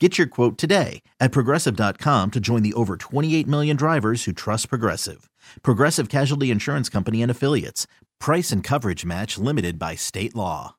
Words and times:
Get 0.00 0.18
your 0.18 0.26
quote 0.26 0.58
today 0.58 1.02
at 1.20 1.30
progressive.com 1.30 2.32
to 2.32 2.40
join 2.40 2.64
the 2.64 2.74
over 2.74 2.96
28 2.96 3.46
million 3.46 3.76
drivers 3.76 4.24
who 4.24 4.32
trust 4.32 4.68
Progressive. 4.68 5.30
Progressive 5.62 6.08
Casualty 6.08 6.50
Insurance 6.50 6.88
Company 6.88 7.22
and 7.22 7.30
Affiliates. 7.30 7.86
Price 8.18 8.50
and 8.50 8.64
coverage 8.64 9.04
match 9.04 9.38
limited 9.38 9.78
by 9.78 9.94
state 9.94 10.34
law. 10.34 10.74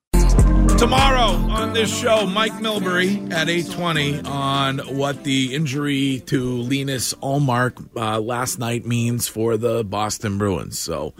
Tomorrow 0.78 1.32
on 1.50 1.72
this 1.72 1.96
show, 1.98 2.26
Mike 2.26 2.52
Milbury 2.56 3.32
at 3.32 3.48
820 3.48 4.20
on 4.24 4.80
what 4.98 5.24
the 5.24 5.56
injury 5.56 6.22
to 6.26 6.44
Linus 6.44 7.14
Ullmark 7.14 7.96
uh, 7.96 8.20
last 8.20 8.60
night 8.60 8.86
means 8.86 9.30
for 9.30 9.56
the 9.56 9.86
Boston 9.86 10.38
Bruins. 10.38 10.78
So 10.78 11.14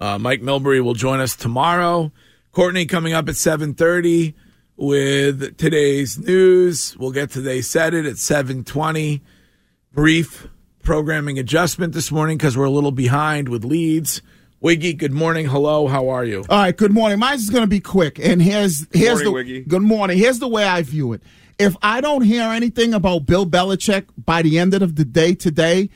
uh, 0.00 0.18
Mike 0.18 0.40
Milbury 0.42 0.82
will 0.82 0.94
join 0.94 1.20
us 1.20 1.36
tomorrow. 1.36 2.10
Courtney 2.50 2.86
coming 2.86 3.12
up 3.12 3.28
at 3.28 3.36
730 3.36 4.34
with 4.76 5.56
today's 5.56 6.18
news. 6.18 6.96
We'll 6.98 7.12
get 7.12 7.30
to 7.30 7.40
They 7.40 7.62
Said 7.62 7.94
It 7.94 8.06
at 8.06 8.18
720. 8.18 9.22
Brief 9.92 10.48
programming 10.82 11.38
adjustment 11.38 11.94
this 11.94 12.12
morning 12.12 12.36
because 12.36 12.56
we're 12.56 12.64
a 12.64 12.70
little 12.70 12.92
behind 12.92 13.48
with 13.48 13.64
leads. 13.64 14.20
Wiggy, 14.60 14.94
good 14.94 15.12
morning. 15.12 15.46
Hello, 15.46 15.86
how 15.86 16.08
are 16.08 16.24
you? 16.24 16.44
All 16.48 16.58
right, 16.58 16.76
good 16.76 16.92
morning. 16.92 17.18
Mine's 17.18 17.42
is 17.44 17.50
going 17.50 17.64
to 17.64 17.68
be 17.68 17.80
quick, 17.80 18.18
and 18.18 18.40
here's 18.42 18.86
here's 18.92 19.22
morning, 19.22 19.24
the 19.24 19.32
Wiggy. 19.32 19.60
good 19.62 19.82
morning. 19.82 20.18
Here's 20.18 20.38
the 20.38 20.48
way 20.48 20.64
I 20.64 20.82
view 20.82 21.12
it. 21.12 21.22
If 21.58 21.76
I 21.82 22.00
don't 22.00 22.22
hear 22.22 22.42
anything 22.42 22.92
about 22.92 23.26
Bill 23.26 23.46
Belichick 23.46 24.06
by 24.18 24.42
the 24.42 24.58
end 24.58 24.74
of 24.74 24.96
the 24.96 25.04
day 25.04 25.34
today, 25.34 25.88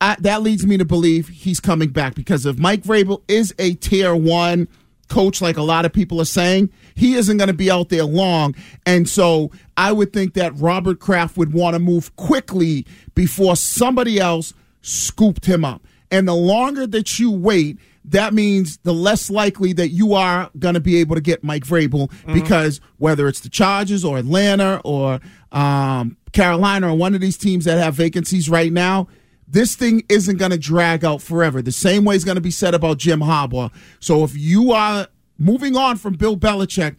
I, 0.00 0.16
that 0.20 0.42
leads 0.42 0.66
me 0.66 0.76
to 0.76 0.84
believe 0.84 1.28
he's 1.28 1.60
coming 1.60 1.90
back 1.90 2.14
because 2.14 2.46
if 2.46 2.58
Mike 2.58 2.82
Vrabel 2.82 3.22
is 3.28 3.54
a 3.58 3.74
tier 3.74 4.14
one 4.14 4.68
coach, 5.14 5.40
like 5.40 5.56
a 5.56 5.62
lot 5.62 5.84
of 5.84 5.92
people 5.92 6.20
are 6.20 6.26
saying, 6.26 6.70
he 6.96 7.14
isn't 7.14 7.36
going 7.36 7.48
to 7.48 7.54
be 7.54 7.70
out 7.70 7.88
there 7.88 8.04
long. 8.04 8.54
And 8.84 9.08
so 9.08 9.52
I 9.76 9.92
would 9.92 10.12
think 10.12 10.34
that 10.34 10.52
Robert 10.56 10.98
Kraft 10.98 11.36
would 11.36 11.52
want 11.52 11.74
to 11.74 11.78
move 11.78 12.14
quickly 12.16 12.84
before 13.14 13.54
somebody 13.54 14.18
else 14.18 14.52
scooped 14.82 15.46
him 15.46 15.64
up. 15.64 15.82
And 16.10 16.26
the 16.26 16.34
longer 16.34 16.86
that 16.88 17.20
you 17.20 17.30
wait, 17.30 17.78
that 18.06 18.34
means 18.34 18.78
the 18.78 18.92
less 18.92 19.30
likely 19.30 19.72
that 19.74 19.88
you 19.88 20.14
are 20.14 20.50
going 20.58 20.74
to 20.74 20.80
be 20.80 20.96
able 20.96 21.14
to 21.14 21.22
get 21.22 21.44
Mike 21.44 21.64
Vrabel 21.64 22.10
because 22.34 22.80
whether 22.98 23.28
it's 23.28 23.40
the 23.40 23.48
Chargers 23.48 24.04
or 24.04 24.18
Atlanta 24.18 24.80
or 24.84 25.20
um, 25.52 26.16
Carolina 26.32 26.90
or 26.92 26.96
one 26.96 27.14
of 27.14 27.20
these 27.20 27.38
teams 27.38 27.64
that 27.64 27.78
have 27.78 27.94
vacancies 27.94 28.50
right 28.50 28.72
now, 28.72 29.08
this 29.46 29.76
thing 29.76 30.04
isn't 30.08 30.36
going 30.36 30.50
to 30.50 30.58
drag 30.58 31.04
out 31.04 31.22
forever. 31.22 31.62
The 31.62 31.72
same 31.72 32.04
way 32.04 32.16
is 32.16 32.24
going 32.24 32.36
to 32.36 32.40
be 32.40 32.50
said 32.50 32.74
about 32.74 32.98
Jim 32.98 33.20
Harbaugh. 33.20 33.72
So 34.00 34.24
if 34.24 34.36
you 34.36 34.72
are 34.72 35.08
moving 35.38 35.76
on 35.76 35.96
from 35.96 36.14
Bill 36.14 36.36
Belichick, 36.36 36.96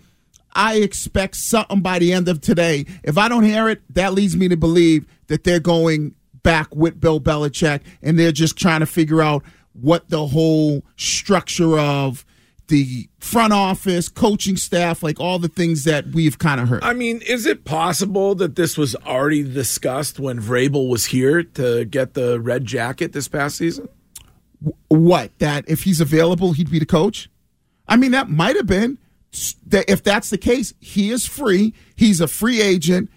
I 0.54 0.76
expect 0.76 1.36
something 1.36 1.82
by 1.82 2.00
the 2.00 2.14
end 2.14 2.30
of 2.30 2.40
today. 2.42 2.86
If 3.04 3.18
I 3.18 3.28
don't 3.28 3.44
hear 3.44 3.68
it, 3.68 3.82
that 3.94 4.14
leads 4.14 4.38
me 4.38 4.48
to 4.48 4.58
believe 4.58 5.06
that 5.28 5.44
they're 5.44 5.60
going 5.60 6.16
back 6.44 6.74
with 6.74 7.02
Bill 7.02 7.20
Belichick 7.20 7.82
and 8.02 8.18
they're 8.18 8.32
just 8.32 8.58
trying 8.58 8.80
to 8.80 8.86
figure 8.86 9.22
out 9.22 9.44
what 9.74 10.10
the 10.10 10.28
whole 10.28 10.86
structure 10.96 11.78
of 11.78 12.26
the 12.68 13.10
front 13.20 13.54
office, 13.54 14.10
coaching 14.10 14.58
staff, 14.58 15.04
like 15.04 15.20
all 15.20 15.40
the 15.40 15.48
things 15.48 15.84
that 15.84 16.08
we've 16.08 16.40
kind 16.40 16.60
of 16.60 16.68
heard. 16.68 16.84
I 16.84 16.94
mean, 16.94 17.22
is 17.22 17.46
it 17.46 17.66
possible 17.66 18.36
that 18.36 18.56
this 18.56 18.78
was 18.78 18.96
already 18.96 19.44
discussed 19.44 20.20
when 20.20 20.40
Vrabel 20.40 20.90
was 20.90 21.06
here 21.06 21.44
to 21.44 21.86
get 21.86 22.14
the 22.14 22.40
red 22.40 22.66
jacket 22.66 23.14
this 23.14 23.28
past 23.28 23.58
season? 23.58 23.90
what 24.88 25.38
that 25.40 25.66
if 25.68 25.84
he's 25.84 26.02
available 26.02 26.54
he'd 26.54 26.70
be 26.70 26.80
the 26.80 26.86
coach 26.86 27.30
i 27.88 27.96
mean 27.96 28.12
that 28.12 28.30
might 28.30 28.56
have 28.56 28.66
been 28.66 28.98
if 29.72 30.02
that's 30.04 30.30
the 30.30 30.38
case 30.38 30.74
he 30.80 31.12
is 31.12 31.26
free 31.26 31.74
he's 31.96 32.22
a 32.22 32.28
free 32.28 32.62
agent 32.62 33.10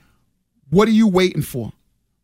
what 0.70 0.88
are 0.88 0.92
you 0.92 1.06
waiting 1.06 1.42
for 1.42 1.72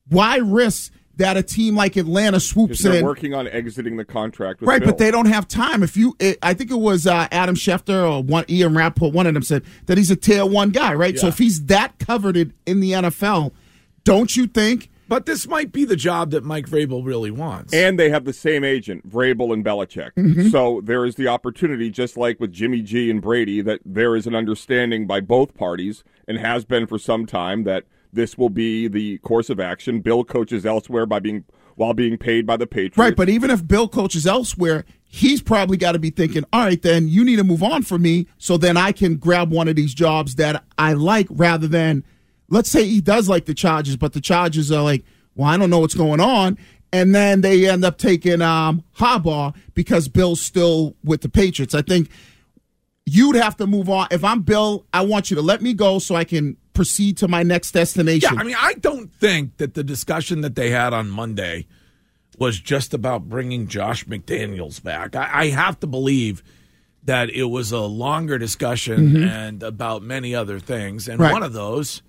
why 0.08 0.36
risk 0.36 0.92
that 1.16 1.36
a 1.36 1.42
team 1.42 1.74
like 1.76 1.96
atlanta 1.96 2.40
swoops 2.40 2.82
They're 2.82 2.96
in 2.96 3.04
working 3.04 3.34
on 3.34 3.46
exiting 3.48 3.96
the 3.96 4.04
contract 4.04 4.60
with 4.60 4.68
right 4.68 4.80
Bill. 4.80 4.90
but 4.90 4.98
they 4.98 5.10
don't 5.10 5.26
have 5.26 5.46
time 5.48 5.82
if 5.82 5.96
you 5.96 6.16
it, 6.18 6.38
i 6.42 6.54
think 6.54 6.70
it 6.70 6.78
was 6.78 7.06
uh, 7.06 7.28
adam 7.30 7.54
schefter 7.54 8.10
or 8.10 8.22
one 8.22 8.44
ian 8.48 8.74
rapoport 8.76 9.14
one 9.14 9.26
of 9.26 9.34
them 9.34 9.42
said 9.42 9.62
that 9.86 9.98
he's 9.98 10.10
a 10.10 10.16
tier 10.16 10.44
one 10.46 10.70
guy 10.70 10.92
right 10.94 11.18
so 11.18 11.26
if 11.28 11.38
he's 11.38 11.64
that 11.66 11.98
coveted 11.98 12.52
in 12.66 12.80
the 12.80 12.92
nfl 12.92 13.52
don't 14.04 14.36
you 14.36 14.46
think 14.46 14.90
But 15.06 15.26
this 15.26 15.46
might 15.46 15.70
be 15.70 15.84
the 15.84 15.96
job 15.96 16.30
that 16.30 16.44
Mike 16.44 16.66
Vrabel 16.66 17.04
really 17.04 17.30
wants. 17.30 17.74
And 17.74 17.98
they 17.98 18.08
have 18.08 18.24
the 18.24 18.32
same 18.32 18.64
agent, 18.64 19.08
Vrabel 19.08 19.52
and 19.52 19.62
Belichick. 19.62 20.12
Mm-hmm. 20.16 20.48
So 20.48 20.80
there 20.82 21.04
is 21.04 21.16
the 21.16 21.28
opportunity, 21.28 21.90
just 21.90 22.16
like 22.16 22.40
with 22.40 22.52
Jimmy 22.52 22.80
G 22.80 23.10
and 23.10 23.20
Brady, 23.20 23.60
that 23.60 23.80
there 23.84 24.16
is 24.16 24.26
an 24.26 24.34
understanding 24.34 25.06
by 25.06 25.20
both 25.20 25.54
parties 25.54 26.04
and 26.26 26.38
has 26.38 26.64
been 26.64 26.86
for 26.86 26.98
some 26.98 27.26
time 27.26 27.64
that 27.64 27.84
this 28.14 28.38
will 28.38 28.50
be 28.50 28.88
the 28.88 29.18
course 29.18 29.50
of 29.50 29.60
action. 29.60 30.00
Bill 30.00 30.24
coaches 30.24 30.64
elsewhere 30.64 31.06
by 31.06 31.18
being 31.18 31.44
while 31.76 31.94
being 31.94 32.16
paid 32.16 32.46
by 32.46 32.56
the 32.56 32.66
Patriots. 32.66 32.98
Right, 32.98 33.16
but 33.16 33.28
even 33.28 33.50
if 33.50 33.66
Bill 33.66 33.88
coaches 33.88 34.26
elsewhere, 34.26 34.84
he's 35.02 35.42
probably 35.42 35.76
got 35.76 35.92
to 35.92 35.98
be 35.98 36.10
thinking, 36.10 36.44
all 36.52 36.64
right, 36.64 36.80
then 36.80 37.08
you 37.08 37.24
need 37.24 37.36
to 37.36 37.44
move 37.44 37.62
on 37.62 37.82
for 37.82 37.98
me 37.98 38.26
so 38.38 38.56
then 38.56 38.76
I 38.76 38.92
can 38.92 39.16
grab 39.16 39.50
one 39.50 39.68
of 39.68 39.76
these 39.76 39.92
jobs 39.92 40.36
that 40.36 40.64
I 40.78 40.92
like 40.92 41.26
rather 41.30 41.66
than, 41.66 42.04
let's 42.48 42.70
say 42.70 42.84
he 42.84 43.00
does 43.00 43.28
like 43.28 43.46
the 43.46 43.54
Chargers, 43.54 43.96
but 43.96 44.12
the 44.12 44.20
Chargers 44.20 44.70
are 44.70 44.82
like, 44.82 45.04
well, 45.34 45.48
I 45.48 45.56
don't 45.56 45.70
know 45.70 45.80
what's 45.80 45.94
going 45.94 46.20
on. 46.20 46.58
And 46.92 47.12
then 47.12 47.40
they 47.40 47.68
end 47.68 47.84
up 47.84 47.98
taking 47.98 48.40
um, 48.40 48.84
Harbaugh 48.98 49.56
because 49.74 50.06
Bill's 50.06 50.40
still 50.40 50.94
with 51.02 51.22
the 51.22 51.28
Patriots. 51.28 51.74
I 51.74 51.82
think 51.82 52.08
you'd 53.04 53.34
have 53.34 53.56
to 53.56 53.66
move 53.66 53.90
on. 53.90 54.06
If 54.12 54.22
I'm 54.22 54.42
Bill, 54.42 54.86
I 54.92 55.04
want 55.04 55.28
you 55.28 55.34
to 55.34 55.42
let 55.42 55.60
me 55.60 55.74
go 55.74 55.98
so 55.98 56.14
I 56.14 56.22
can 56.22 56.56
proceed 56.74 57.16
to 57.18 57.28
my 57.28 57.42
next 57.42 57.72
destination. 57.72 58.34
Yeah, 58.34 58.40
I 58.40 58.44
mean, 58.44 58.56
I 58.58 58.74
don't 58.74 59.12
think 59.14 59.56
that 59.56 59.74
the 59.74 59.84
discussion 59.84 60.42
that 60.42 60.54
they 60.54 60.70
had 60.70 60.92
on 60.92 61.08
Monday 61.08 61.66
was 62.38 62.58
just 62.58 62.92
about 62.92 63.28
bringing 63.28 63.68
Josh 63.68 64.04
McDaniels 64.04 64.82
back. 64.82 65.16
I, 65.16 65.30
I 65.32 65.46
have 65.50 65.80
to 65.80 65.86
believe 65.86 66.42
that 67.04 67.30
it 67.30 67.44
was 67.44 67.70
a 67.70 67.80
longer 67.80 68.38
discussion 68.38 69.08
mm-hmm. 69.08 69.24
and 69.24 69.62
about 69.62 70.02
many 70.02 70.34
other 70.34 70.58
things, 70.58 71.06
and 71.06 71.20
Right. 71.20 71.32
one 71.32 71.42
of 71.42 71.52
those 71.52 72.02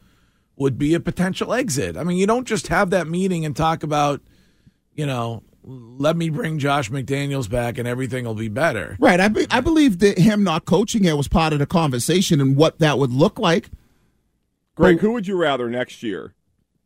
would 0.55 0.77
be 0.77 0.93
a 0.93 0.99
potential 0.99 1.53
exit. 1.53 1.97
I 1.97 2.03
mean, 2.03 2.17
you 2.17 2.25
don't 2.25 2.47
just 2.47 2.67
have 2.67 2.89
that 2.91 3.07
meeting 3.07 3.45
and 3.45 3.55
talk 3.55 3.83
about, 3.83 4.21
you 4.93 5.05
know, 5.05 5.43
let 5.63 6.15
me 6.15 6.29
bring 6.29 6.59
Josh 6.59 6.89
McDaniels 6.89 7.49
back 7.49 7.77
and 7.77 7.87
everything 7.87 8.23
will 8.23 8.35
be 8.35 8.47
better. 8.47 8.95
Right. 8.99 9.19
I, 9.19 9.27
be, 9.27 9.47
I 9.49 9.61
believe 9.61 9.99
that 9.99 10.17
him 10.17 10.43
not 10.43 10.65
coaching 10.65 11.05
it 11.05 11.17
was 11.17 11.27
part 11.27 11.53
of 11.53 11.59
the 11.59 11.65
conversation 11.65 12.39
and 12.39 12.55
what 12.55 12.79
that 12.79 12.99
would 12.99 13.11
look 13.11 13.39
like. 13.39 13.69
Greg, 14.75 14.99
who 14.99 15.11
would 15.13 15.25
you 15.25 15.37
rather 15.37 15.69
next 15.69 16.03
year, 16.03 16.33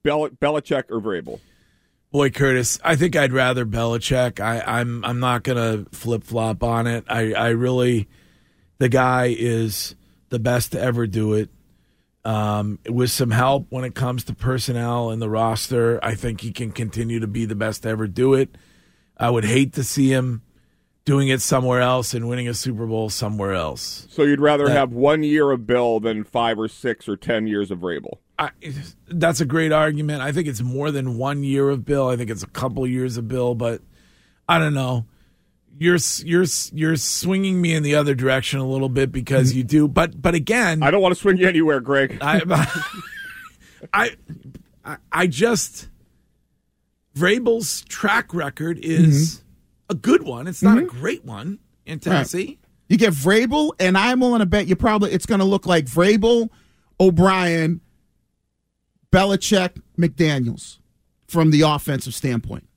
Bel- 0.03 0.30
Belichick 0.30 0.86
or 0.89 1.01
Vrabel? 1.01 1.39
Boy, 2.12 2.30
Curtis, 2.30 2.80
I 2.83 2.95
think 2.95 3.15
I'd 3.15 3.33
rather 3.33 3.65
Belichick. 3.65 4.39
I, 4.39 4.62
I'm 4.65 5.03
I'm 5.06 5.19
not 5.19 5.44
gonna 5.44 5.86
flip 5.91 6.24
flop 6.24 6.63
on 6.63 6.88
it. 6.88 7.03
I, 7.07 7.33
I 7.33 7.50
really, 7.50 8.07
the 8.80 8.89
guy 8.89 9.36
is 9.38 9.95
the 10.30 10.39
best 10.39 10.71
to 10.71 10.81
ever 10.81 11.06
do 11.06 11.33
it. 11.33 11.50
Um, 12.25 12.80
with 12.88 13.12
some 13.12 13.31
help 13.31 13.68
when 13.69 13.86
it 13.86 13.95
comes 13.95 14.24
to 14.25 14.35
personnel 14.35 15.09
and 15.09 15.21
the 15.21 15.30
roster, 15.30 16.03
I 16.03 16.15
think 16.15 16.42
he 16.42 16.51
can 16.51 16.71
continue 16.71 17.19
to 17.19 17.27
be 17.27 17.45
the 17.45 17.56
best 17.56 17.83
to 17.83 17.89
ever 17.89 18.07
do 18.07 18.33
it. 18.33 18.56
I 19.18 19.30
would 19.30 19.45
hate 19.45 19.74
to 19.74 19.83
see 19.83 20.12
him 20.12 20.42
doing 21.09 21.29
it 21.29 21.41
somewhere 21.41 21.81
else 21.81 22.13
and 22.13 22.29
winning 22.29 22.47
a 22.47 22.53
Super 22.53 22.85
Bowl 22.85 23.09
somewhere 23.09 23.53
else. 23.53 24.06
So 24.11 24.21
you'd 24.21 24.39
rather 24.39 24.67
That- 24.67 24.77
have 24.77 24.91
one 24.91 25.23
year 25.23 25.50
of 25.50 25.65
Bill 25.65 26.00
than 26.00 26.23
five 26.23 26.59
or 26.59 26.67
six 26.67 27.09
or 27.09 27.17
ten 27.17 27.47
years 27.47 27.71
of 27.71 27.79
Vrabel. 27.79 28.19
I, 28.38 28.51
that's 29.07 29.41
a 29.41 29.45
great 29.45 29.71
argument. 29.71 30.21
I 30.21 30.31
think 30.31 30.47
it's 30.47 30.61
more 30.61 30.91
than 30.91 31.17
one 31.17 31.44
year 31.44 31.67
of 31.71 31.83
Bill. 31.83 32.09
I 32.09 32.15
think 32.15 32.29
it's 32.29 32.44
a 32.44 32.47
couple 32.47 32.85
years 32.85 33.17
of 33.17 33.27
Bill, 33.27 33.56
but 33.56 33.81
I 34.47 34.59
don't 34.59 34.75
know. 34.75 35.07
You're 35.79 35.97
you're 36.23 36.45
you're 36.73 36.95
swinging 36.95 37.59
me 37.59 37.73
in 37.73 37.81
the 37.81 37.95
other 37.95 38.13
direction 38.13 38.59
a 38.59 38.67
little 38.67 38.88
bit 38.88 39.11
because 39.11 39.53
you 39.53 39.63
do, 39.63 39.88
but 39.88 40.21
but 40.21 40.35
again, 40.35 40.83
I 40.83 40.91
don't 40.91 41.01
want 41.01 41.15
to 41.15 41.19
swing 41.19 41.38
you 41.38 41.47
anywhere, 41.47 41.79
Greg. 41.79 42.19
I, 42.21 42.41
I, 43.94 44.15
I, 44.85 44.97
I 45.11 45.25
just 45.25 45.89
Vrabel's 47.17 47.81
track 47.81 48.31
record 48.31 48.77
is 48.77 49.38
mm-hmm. 49.38 49.49
A 49.89 49.95
good 49.95 50.24
one. 50.24 50.47
It's 50.47 50.62
not 50.62 50.77
a 50.77 50.83
great 50.83 51.25
one 51.25 51.59
in 51.86 52.00
Tennessee. 52.00 52.59
You 52.88 52.97
get 52.97 53.13
Vrabel, 53.13 53.71
and 53.80 53.97
I'm 53.97 54.19
willing 54.19 54.39
to 54.39 54.45
bet 54.45 54.68
you 54.68 54.75
probably 54.75 55.12
it's 55.12 55.25
going 55.25 55.39
to 55.39 55.45
look 55.45 55.65
like 55.65 55.86
Vrabel, 55.86 56.50
O'Brien, 57.00 57.81
Belichick, 59.12 59.81
McDaniels 59.97 60.80
from 61.27 61.51
the 61.51 61.62
offensive 61.62 62.13
standpoint. 62.15 62.68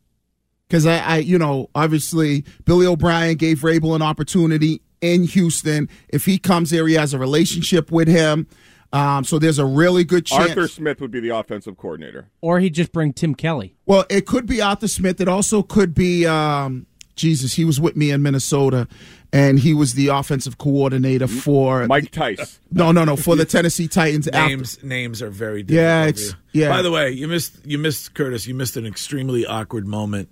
Because 0.69 0.87
I, 0.87 0.99
I, 0.99 1.17
you 1.19 1.39
know, 1.39 1.71
obviously 1.75 2.45
Billy 2.65 2.87
O'Brien 2.87 3.37
gave 3.37 3.61
Vrabel 3.61 3.95
an 3.97 4.03
opportunity 4.03 4.83
in 5.01 5.25
Houston. 5.25 5.89
If 6.09 6.25
he 6.25 6.39
comes 6.39 6.71
here, 6.71 6.87
he 6.87 6.95
has 6.95 7.13
a 7.15 7.19
relationship 7.19 7.91
with 7.91 8.09
him. 8.09 8.47
Um, 8.93 9.25
so 9.25 9.39
there's 9.39 9.59
a 9.59 9.65
really 9.65 10.05
good 10.05 10.27
chance. 10.27 10.51
Arthur 10.51 10.69
Smith 10.69 11.01
would 11.01 11.11
be 11.11 11.21
the 11.21 11.31
offensive 11.31 11.79
coordinator. 11.79 12.29
Or 12.43 12.61
he'd 12.61 12.75
just 12.75 12.93
bring 12.93 13.15
Tim 13.15 13.35
Kelly. 13.35 13.75
Well, 13.87 14.05
it 14.11 14.27
could 14.27 14.45
be 14.47 14.61
Arthur 14.61 14.89
Smith. 14.89 15.21
It 15.21 15.29
also 15.29 15.63
could 15.63 15.95
be 15.95 16.27
um, 16.27 16.87
Jesus. 17.17 17.55
He 17.55 17.65
was 17.65 17.81
with 17.81 17.97
me 17.97 18.11
in 18.11 18.23
Minnesota, 18.23 18.89
and 19.33 19.59
he 19.59 19.75
was 19.75 19.95
the 19.95 20.09
offensive 20.09 20.59
coordinator 20.59 21.27
for 21.27 21.87
Mike 21.87 22.11
Tice. 22.11 22.59
No, 22.73 22.91
no, 22.91 23.05
no, 23.05 23.17
for 23.17 23.37
the 23.37 23.45
Tennessee 23.45 23.87
Titans. 23.89 24.27
after- 24.29 24.49
Names 24.49 24.83
names 24.83 25.21
are 25.23 25.29
very 25.31 25.63
Yeah, 25.69 26.07
it's- 26.07 26.35
yeah. 26.53 26.69
By 26.71 26.81
the 26.83 26.91
way, 26.91 27.11
you 27.11 27.29
missed 27.29 27.55
you 27.67 27.79
missed 27.79 28.15
Curtis. 28.15 28.47
You 28.47 28.55
missed 28.55 28.77
an 28.77 28.87
extremely 28.87 29.45
awkward 29.45 29.87
moment 29.87 30.31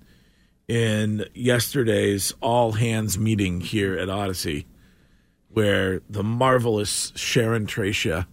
in 0.68 1.24
yesterday's 1.34 2.32
all 2.40 2.72
hands 2.72 3.18
meeting 3.18 3.60
here 3.60 3.98
at 3.98 4.08
Odyssey, 4.08 4.66
where 5.48 6.00
the 6.08 6.22
marvelous 6.22 7.12
Sharon 7.16 7.66
Tracia, 7.66 8.26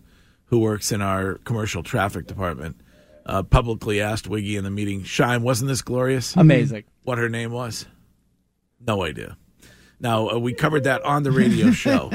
who 0.46 0.60
works 0.60 0.92
in 0.92 1.02
our 1.02 1.36
commercial 1.44 1.84
traffic 1.84 2.28
department, 2.28 2.80
uh, 3.26 3.44
publicly 3.44 4.00
asked 4.00 4.28
Wiggy 4.28 4.56
in 4.56 4.64
the 4.64 4.70
meeting, 4.70 5.04
"Shine, 5.04 5.42
wasn't 5.42 5.68
this 5.68 5.82
glorious?" 5.82 6.36
Amazing. 6.38 6.84
What 7.04 7.18
her 7.18 7.28
name 7.30 7.52
was? 7.52 7.86
No 8.86 9.04
idea. 9.04 9.38
Now 10.00 10.30
uh, 10.30 10.38
we 10.40 10.54
covered 10.54 10.84
that 10.84 11.02
on 11.04 11.24
the 11.24 11.32
radio 11.32 11.72
show, 11.84 12.12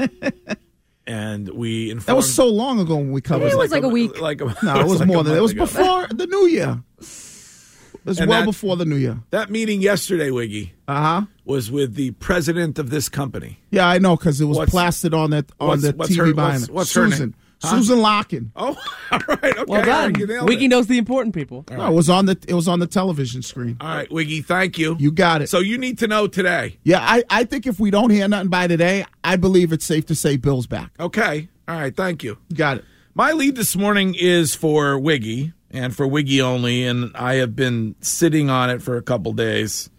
and 1.05 1.49
we 1.49 1.91
informed. 1.91 2.05
That 2.05 2.15
was 2.15 2.33
so 2.33 2.47
long 2.47 2.79
ago 2.79 2.95
when 2.95 3.11
we 3.11 3.21
covered 3.21 3.47
It 3.47 3.53
it. 3.53 3.57
was 3.57 3.71
like 3.71 3.83
a 3.83 3.89
week. 3.89 4.19
Like 4.21 4.41
a, 4.41 4.45
No, 4.63 4.79
it 4.79 4.85
was 4.87 4.99
like 4.99 5.07
more 5.07 5.23
than 5.23 5.35
it 5.35 5.41
was 5.41 5.51
ago. 5.51 5.65
before 5.65 6.07
the 6.07 6.27
New 6.27 6.47
Year. 6.47 6.81
It 6.99 8.05
was 8.05 8.19
And 8.19 8.29
well 8.29 8.41
that- 8.41 8.45
before 8.45 8.75
the 8.77 8.85
New 8.85 8.95
Year. 8.97 9.19
That 9.29 9.49
meeting 9.49 9.81
yesterday, 9.81 10.29
Wiggy, 10.31 10.73
Uh 10.87 11.01
huh. 11.01 11.21
was 11.45 11.69
with 11.71 11.95
the 11.95 12.11
president 12.11 12.79
of 12.79 12.89
this 12.89 13.07
company. 13.09 13.59
Yeah, 13.71 13.87
I 13.87 13.97
know 13.97 14.15
because 14.17 14.39
it 14.41 14.45
was 14.45 14.57
What's- 14.57 14.71
plastered 14.71 15.13
on 15.13 15.29
that 15.31 15.51
on 15.59 15.67
what's- 15.69 15.81
the 15.83 15.91
what's 15.93 16.11
TV 16.11 16.17
her- 16.27 16.33
behind 16.33 16.53
what's- 16.53 16.67
it. 16.69 16.73
what's 16.73 16.93
her 16.95 17.09
Susan. 17.09 17.35
Name? 17.63 17.69
Huh? 17.71 17.77
Susan 17.77 18.01
Larkin. 18.01 18.51
Oh, 18.55 18.77
all 19.11 19.19
right. 19.27 19.43
Okay. 19.43 19.63
Well 19.67 19.85
done. 19.85 20.11
right, 20.11 20.17
you 20.19 20.27
nailed 20.27 20.49
it. 20.49 20.67
knows 20.67 20.87
the 20.87 20.97
important 20.97 21.33
people. 21.35 21.65
No, 21.71 21.91
it 21.91 21.93
was 21.93 22.09
on 22.09 22.25
the 22.25 22.37
it 22.47 22.53
was 22.53 22.67
on 22.67 22.79
the 22.79 22.87
television 22.87 23.41
screen. 23.41 23.77
All 23.79 23.87
right, 23.87 24.11
Wiggy, 24.11 24.41
thank 24.41 24.77
you. 24.77 24.95
You 24.99 25.11
got 25.11 25.41
it. 25.41 25.49
So 25.49 25.59
you 25.59 25.77
need 25.77 25.99
to 25.99 26.07
know 26.07 26.27
today. 26.27 26.77
yeah, 26.83 26.99
I, 27.01 27.23
I 27.29 27.43
think 27.43 27.65
if 27.67 27.79
we 27.79 27.91
don't 27.91 28.09
hear 28.09 28.27
nothing 28.27 28.49
by 28.49 28.67
today, 28.67 29.05
I 29.23 29.35
believe 29.35 29.71
it's 29.71 29.85
safe 29.85 30.05
to 30.07 30.15
say 30.15 30.37
Bill's 30.37 30.67
back. 30.67 30.91
Okay. 30.99 31.49
All 31.67 31.75
right, 31.75 31.95
thank 31.95 32.23
you. 32.23 32.37
You 32.49 32.57
got 32.57 32.77
it. 32.77 32.85
My 33.15 33.31
lead 33.31 33.55
this 33.55 33.75
morning 33.75 34.15
is 34.19 34.55
for 34.55 34.99
Wiggy 34.99 35.53
and 35.71 35.95
for 35.95 36.07
Wiggy 36.07 36.41
only, 36.41 36.85
and 36.85 37.11
I 37.15 37.35
have 37.35 37.55
been 37.55 37.95
sitting 38.01 38.49
on 38.49 38.69
it 38.69 38.81
for 38.81 38.97
a 38.97 39.01
couple 39.01 39.33
days, 39.33 39.89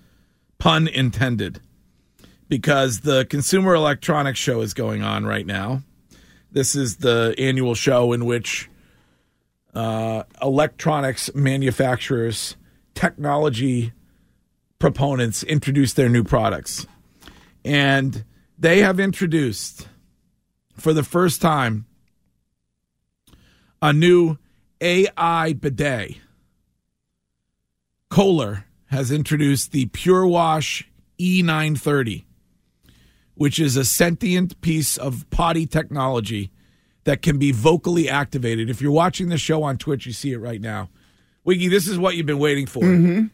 pun 0.59 0.89
intended, 0.89 1.61
because 2.49 3.01
the 3.01 3.25
Consumer 3.25 3.75
Electronics 3.75 4.39
Show 4.39 4.61
is 4.61 4.75
going 4.75 5.03
on 5.03 5.25
right 5.25 5.47
now. 5.47 5.83
This 6.55 6.77
is 6.77 6.99
the 6.99 7.35
annual 7.37 7.75
show 7.75 8.13
in 8.13 8.27
which 8.27 8.71
uh, 9.75 10.23
electronics 10.41 11.35
manufacturers, 11.35 12.57
technology 12.95 13.93
proponents 14.79 15.43
introduce 15.43 15.95
their 15.95 16.09
new 16.09 16.23
products. 16.23 16.87
And 17.65 18.25
they 18.57 18.83
have 18.83 19.01
introduced, 19.01 19.89
for 20.77 20.93
the 20.93 21.03
first 21.03 21.43
time, 21.43 21.87
a 23.83 23.93
new 23.93 24.39
AI 24.81 25.55
bidet. 25.55 26.19
Kohler 28.11 28.67
has 28.87 29.11
introduced 29.11 29.73
the 29.73 29.87
Pure 29.87 30.29
Wash 30.29 30.89
E930, 31.19 32.23
which 33.35 33.59
is 33.59 33.77
a 33.77 33.85
sentient 33.85 34.61
piece 34.61 34.97
of 34.97 35.29
potty 35.31 35.67
technology 35.67 36.51
that 37.05 37.23
can 37.23 37.39
be 37.39 37.53
vocally 37.53 38.09
activated. 38.09 38.71
If 38.71 38.81
you're 38.81 38.93
watching 38.93 39.29
the 39.29 39.39
show 39.39 39.63
on 39.63 39.77
Twitch, 39.77 40.07
you 40.07 40.13
see 40.13 40.33
it 40.33 40.39
right 40.39 40.61
now. 40.61 40.91
Wiggy, 41.45 41.69
this 41.69 41.87
is 41.87 41.99
what 41.99 42.17
you've 42.17 42.27
been 42.27 42.39
waiting 42.39 42.67
for. 42.67 42.83
Mm-hmm. 42.83 43.27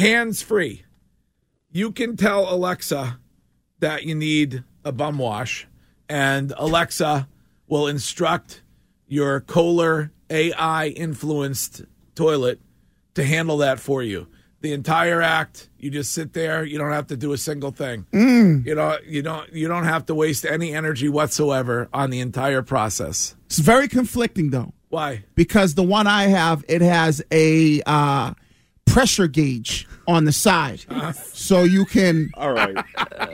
Hands 0.00 0.42
free. 0.42 0.84
You 1.70 1.90
can 1.90 2.16
tell 2.16 2.52
Alexa 2.52 3.18
that 3.80 4.04
you 4.04 4.14
need 4.14 4.62
a 4.84 4.92
bum 4.92 5.18
wash, 5.18 5.66
and 6.08 6.52
Alexa 6.56 7.28
will 7.66 7.88
instruct 7.88 8.62
your 9.08 9.40
Kohler 9.40 10.12
AI 10.30 10.88
influenced 10.88 11.82
toilet 12.14 12.60
to 13.14 13.24
handle 13.24 13.58
that 13.58 13.80
for 13.80 14.02
you. 14.02 14.28
The 14.62 14.72
entire 14.72 15.20
act, 15.22 15.68
you 15.78 15.90
just 15.90 16.12
sit 16.12 16.32
there. 16.32 16.64
You 16.64 16.78
don't 16.78 16.90
have 16.92 17.06
to 17.08 17.16
do 17.16 17.32
a 17.32 17.38
single 17.38 17.70
thing. 17.70 18.06
You 18.12 18.74
know, 18.74 18.96
you 19.06 19.22
don't. 19.22 19.52
You 19.52 19.68
don't 19.68 19.84
have 19.84 20.06
to 20.06 20.14
waste 20.14 20.44
any 20.44 20.74
energy 20.74 21.08
whatsoever 21.08 21.88
on 21.92 22.10
the 22.10 22.20
entire 22.20 22.62
process. 22.62 23.36
It's 23.46 23.58
very 23.58 23.86
conflicting 23.86 24.50
though, 24.50 24.72
Why? 24.88 25.24
because 25.34 25.74
the 25.74 25.82
one 25.84 26.06
I 26.06 26.24
have 26.24 26.64
it 26.68 26.80
has 26.82 27.22
a 27.30 27.82
uh, 27.86 28.32
pressure 28.86 29.26
gauge 29.28 29.86
on 30.08 30.24
the 30.24 30.32
side, 30.32 30.84
Uh-huh. 30.90 31.12
so 31.12 31.64
you 31.64 31.84
can. 31.84 32.30
All 32.34 32.52
right. 32.52 32.74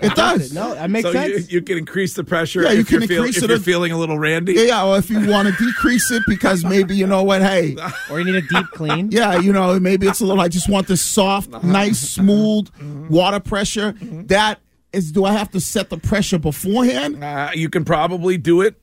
It 0.02 0.14
does. 0.14 0.52
No, 0.52 0.74
that 0.74 0.90
makes 0.90 1.06
so 1.06 1.12
sense. 1.12 1.52
you 1.52 1.60
can 1.62 1.78
increase 1.78 2.14
the 2.14 2.24
pressure 2.24 2.62
Yeah, 2.62 2.72
you 2.72 2.80
if 2.80 2.90
you're 2.90 3.00
can 3.00 3.08
feel- 3.08 3.18
increase 3.18 3.36
if 3.38 3.44
it 3.44 3.50
you're 3.50 3.58
feeling 3.60 3.92
a 3.92 3.98
little 3.98 4.18
randy. 4.18 4.54
Yeah, 4.54 4.62
yeah. 4.62 4.84
Or 4.86 4.98
if 4.98 5.10
you 5.10 5.20
want 5.30 5.48
to 5.48 5.64
decrease 5.64 6.10
it 6.10 6.22
because 6.26 6.64
maybe 6.64 6.96
you 6.96 7.06
know 7.06 7.22
what? 7.22 7.42
Hey, 7.42 7.76
or 8.10 8.18
you 8.18 8.24
need 8.24 8.34
a 8.36 8.40
deep 8.42 8.66
clean. 8.72 9.10
yeah, 9.12 9.38
you 9.38 9.52
know 9.52 9.78
maybe 9.78 10.06
it's 10.08 10.20
a 10.20 10.24
little. 10.26 10.40
I 10.42 10.48
just 10.48 10.68
want 10.68 10.86
this 10.88 11.02
soft, 11.02 11.52
Uh-huh. 11.52 11.66
nice, 11.80 11.98
smooth 12.00 12.68
Mm-hmm. 12.70 13.08
water 13.08 13.38
pressure. 13.40 13.92
That 14.00 14.58
is. 14.92 15.12
Do 15.12 15.24
I 15.26 15.32
have 15.32 15.50
to 15.52 15.60
set 15.60 15.90
the 15.90 15.98
pressure 15.98 16.38
beforehand? 16.38 17.22
Uh, 17.22 17.50
you 17.54 17.68
can 17.68 17.84
probably 17.84 18.38
do 18.38 18.62
it 18.62 18.76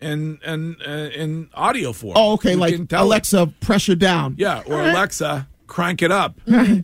in 0.00 0.38
in 0.46 0.76
uh, 0.86 1.10
in 1.12 1.48
audio 1.54 1.92
form. 1.92 2.12
Oh, 2.16 2.34
okay. 2.34 2.52
You 2.52 2.56
like 2.58 2.74
can 2.74 2.86
tell 2.86 3.02
it. 3.02 3.06
Alexa, 3.06 3.46
pressure 3.60 3.94
down. 3.96 4.36
Yeah, 4.38 4.62
or 4.66 4.80
Alexa, 4.80 5.48
crank 5.66 6.02
it 6.02 6.10
up. 6.12 6.38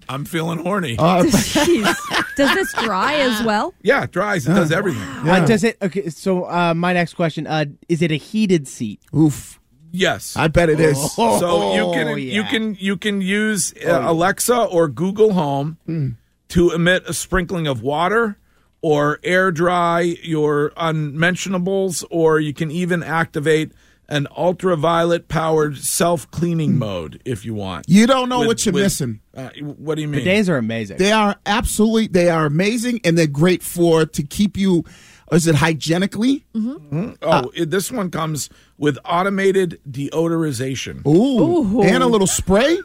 I'm 0.09 0.25
feeling 0.25 0.59
horny. 0.59 0.97
Uh, 0.99 1.23
Jeez. 1.27 1.97
Does 2.37 2.55
this 2.55 2.73
dry 2.83 3.15
as 3.17 3.43
well? 3.45 3.75
yeah, 3.83 4.05
it 4.05 4.11
dries. 4.13 4.47
It 4.49 4.55
does 4.55 4.73
everything. 4.73 5.03
Uh, 5.03 5.45
does 5.45 5.65
it? 5.65 5.77
Okay. 5.83 6.09
So 6.09 6.45
uh, 6.49 6.73
my 6.75 6.93
next 6.95 7.13
question: 7.15 7.47
uh, 7.47 7.67
Is 7.91 8.01
it 8.01 8.11
a 8.11 8.17
heated 8.17 8.67
seat? 8.67 9.01
oof. 9.15 9.61
Yes. 9.95 10.35
I 10.37 10.49
bet 10.49 10.71
it 10.71 10.81
is. 10.81 11.13
so 11.15 11.75
you 11.75 11.93
can 11.93 12.09
Oh, 12.09 12.15
you 12.15 12.41
yeah. 12.43 12.49
can 12.49 12.75
you 12.81 12.97
can 12.97 13.21
use 13.21 13.75
uh, 13.87 14.01
Alexa 14.05 14.57
or 14.57 14.89
Google 14.89 15.35
Home 15.35 15.77
Hmm. 15.85 16.09
to 16.49 16.71
emit 16.71 17.03
a 17.07 17.13
sprinkling 17.13 17.67
of 17.67 17.83
water 17.83 18.39
or 18.81 19.21
air 19.23 19.53
dry 19.53 20.01
your 20.23 20.73
unmentionables 20.79 22.05
or 22.11 22.41
you 22.41 22.55
can 22.55 22.71
even 22.71 23.03
activate 23.03 23.73
an 24.13 24.27
ultraviolet 24.37 25.27
powered 25.29 25.79
self 25.79 26.31
cleaning 26.31 26.79
mode 26.79 27.21
if 27.25 27.45
you 27.45 27.55
want. 27.55 27.87
You 27.89 28.07
don't 28.07 28.29
know 28.29 28.41
With- 28.41 28.49
what 28.49 28.67
you're 28.67 28.73
with- 28.75 28.83
missing. 28.85 29.21
Uh, 29.37 29.49
what 29.79 29.95
do 29.97 30.03
you 30.03 30.09
mean? 30.09 30.25
Bidets 30.25 30.49
are 30.51 30.59
amazing. 30.59 30.99
They 30.99 31.13
are 31.13 31.37
absolutely 31.47 32.07
they 32.09 32.29
are 32.29 32.45
amazing 32.47 33.01
and 33.05 33.17
they're 33.17 33.27
great 33.27 33.63
for 33.63 34.05
to 34.07 34.23
keep 34.23 34.57
you 34.57 34.85
is 35.33 35.47
it 35.47 35.55
hygienically? 35.55 36.45
Oh, 36.55 37.51
it, 37.55 37.71
this 37.71 37.91
one 37.91 38.11
comes 38.11 38.51
with 38.77 38.99
automated 39.03 39.81
deodorization. 39.91 41.07
Ooh. 41.07 41.79
Ooh. 41.79 41.83
And 41.83 42.03
a 42.03 42.07
little 42.07 42.27
spray? 42.27 42.79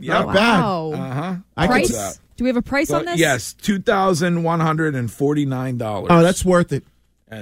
Yeah. 0.00 0.20
Not 0.24 0.34
bad. 0.34 0.60
Wow. 0.60 0.92
Uh-huh. 0.92 1.36
I 1.56 1.66
could 1.66 1.72
price? 1.72 1.92
that. 1.92 2.18
Do 2.36 2.44
we 2.44 2.48
have 2.48 2.56
a 2.56 2.62
price 2.62 2.90
on 2.90 3.04
But 3.04 3.12
this? 3.12 3.20
yes, 3.20 3.52
two 3.54 3.78
thousand 3.78 4.42
one 4.42 4.60
hundred 4.60 4.94
and 4.96 5.10
forty 5.10 5.46
nine 5.46 5.78
dollars. 5.78 6.08
Oh, 6.10 6.22
that's 6.22 6.44
worth 6.44 6.72
it. 6.72 6.84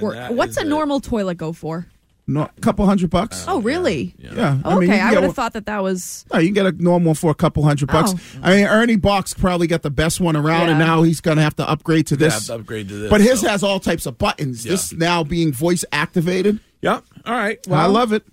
Or- 0.01 0.15
what's 0.29 0.57
a 0.57 0.63
normal 0.63 0.99
toilet 0.99 1.37
go 1.37 1.51
for? 1.51 1.87
No, 2.27 2.41
a 2.41 2.61
couple 2.61 2.83
hundred 2.87 3.11
bucks. 3.11 3.45
Oh, 3.47 3.61
really? 3.61 4.15
yeah. 4.17 4.59
Oh, 4.65 4.79
mean, 4.79 4.89
okay, 4.89 4.97
you 4.99 5.03
I 5.05 5.09
would 5.11 5.13
have 5.15 5.23
one- 5.25 5.33
thought 5.33 5.53
that 5.53 5.67
that 5.67 5.83
was. 5.83 6.25
No, 6.33 6.39
you 6.39 6.47
can 6.47 6.53
get 6.55 6.65
a 6.65 6.71
normal 6.83 7.13
for 7.13 7.29
a 7.29 7.35
couple 7.35 7.61
hundred 7.63 7.87
bucks. 7.89 8.13
Oh. 8.15 8.19
I 8.41 8.55
mean, 8.55 8.65
Ernie 8.65 8.97
Boch 8.97 9.37
probably 9.37 9.67
got 9.67 9.83
the 9.83 9.91
best 9.91 10.19
one 10.19 10.35
around, 10.35 10.69
and 10.69 10.79
now 10.79 11.03
he's 11.03 11.21
going 11.21 11.37
to 11.37 11.43
have 11.43 11.55
to 11.57 11.69
upgrade 11.69 12.07
to 12.07 12.15
They 12.15 12.25
this. 12.25 12.33
have 12.33 12.43
to 12.45 12.53
upgrade 12.55 12.89
to 12.89 12.95
this. 12.95 13.09
but 13.11 13.21
his 13.21 13.41
so- 13.41 13.47
has 13.49 13.61
all 13.61 13.79
types 13.79 14.07
of 14.07 14.17
buttons. 14.17 14.65
Yeah. 14.65 14.71
This 14.71 14.91
now 14.91 15.23
being 15.23 15.53
voice 15.53 15.85
activated. 15.91 16.59
Yep. 16.81 17.03
All 17.25 17.33
right. 17.35 17.59
I 17.71 17.85
love 17.85 18.11
it. 18.11 18.23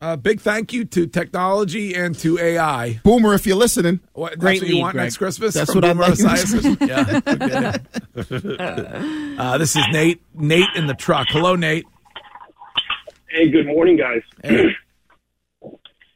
Uh, 0.00 0.16
big 0.16 0.38
thank 0.40 0.72
you 0.74 0.84
to 0.84 1.06
technology 1.06 1.94
and 1.94 2.14
to 2.18 2.38
AI. 2.38 3.00
Boomer, 3.04 3.32
if 3.32 3.46
you're 3.46 3.56
listening, 3.56 4.00
What, 4.12 4.32
that's 4.32 4.40
Great 4.40 4.60
what 4.60 4.68
you 4.68 4.74
lead, 4.74 4.80
want 4.82 4.92
Greg. 4.94 5.04
next 5.06 5.16
Christmas? 5.16 5.54
That's 5.54 5.72
from 5.72 5.80
what 5.80 5.84
I'd 5.90 5.96
Boomer 5.96 6.28
like. 6.28 6.80
Yeah. 6.80 7.20
Okay. 8.16 9.36
uh, 9.38 9.58
this 9.58 9.76
is 9.76 9.84
Nate. 9.92 10.20
Nate 10.34 10.68
in 10.76 10.86
the 10.86 10.94
truck. 10.94 11.28
Hello, 11.30 11.56
Nate. 11.56 11.86
Hey, 13.34 13.48
good 13.50 13.66
morning, 13.66 13.96
guys. 13.96 14.22
Hey. 14.42 14.68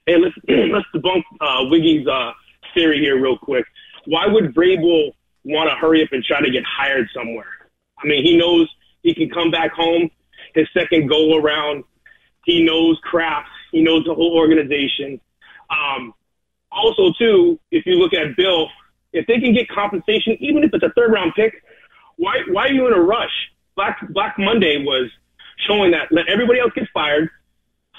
Hey, 0.07 0.17
let's 0.17 0.35
let's 0.49 0.87
debunk 0.95 1.23
uh, 1.39 1.65
Wiggy's 1.69 2.07
uh, 2.07 2.33
theory 2.73 2.99
here 2.99 3.21
real 3.21 3.37
quick. 3.37 3.67
Why 4.07 4.27
would 4.27 4.55
Vrabel 4.55 5.11
want 5.45 5.69
to 5.69 5.77
hurry 5.77 6.03
up 6.03 6.11
and 6.13 6.25
try 6.25 6.41
to 6.41 6.51
get 6.51 6.63
hired 6.65 7.09
somewhere? 7.15 7.51
I 8.03 8.07
mean, 8.07 8.25
he 8.25 8.35
knows 8.35 8.71
he 9.03 9.13
can 9.15 9.29
come 9.29 9.51
back 9.51 9.73
home 9.73 10.11
his 10.55 10.67
second 10.73 11.09
go 11.09 11.37
around. 11.37 11.85
He 12.45 12.63
knows 12.63 12.99
Kraft. 13.03 13.49
He 13.73 13.83
knows 13.83 14.05
the 14.05 14.15
whole 14.15 14.35
organization. 14.35 15.21
Um, 15.69 16.15
also, 16.71 17.13
too, 17.19 17.59
if 17.71 17.85
you 17.85 17.95
look 17.95 18.15
at 18.15 18.35
Bill, 18.37 18.69
if 19.13 19.27
they 19.27 19.41
can 19.41 19.53
get 19.53 19.69
compensation, 19.69 20.39
even 20.41 20.63
if 20.63 20.71
it's 20.73 20.85
a 20.85 20.93
third 20.97 21.13
round 21.13 21.33
pick, 21.35 21.63
why 22.17 22.37
why 22.51 22.67
are 22.67 22.73
you 22.73 22.87
in 22.87 22.95
a 22.95 23.01
rush? 23.01 23.51
Black 23.77 23.99
Black 24.11 24.37
Monday 24.39 24.83
was 24.85 25.11
showing 25.67 25.91
that 25.93 26.09
let 26.11 26.29
everybody 26.29 26.61
else 26.61 26.73
get 26.75 26.89
fired, 26.93 27.31